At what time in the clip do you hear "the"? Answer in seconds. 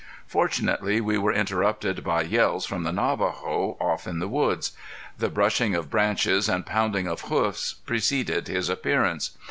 2.81-2.91, 4.17-4.27, 5.19-5.29